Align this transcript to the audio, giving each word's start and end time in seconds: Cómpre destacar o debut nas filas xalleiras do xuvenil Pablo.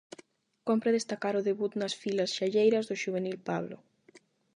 Cómpre 0.67 0.95
destacar 0.97 1.33
o 1.39 1.45
debut 1.49 1.73
nas 1.75 1.93
filas 2.01 2.33
xalleiras 2.37 2.87
do 2.89 2.99
xuvenil 3.01 3.37
Pablo. 3.49 3.77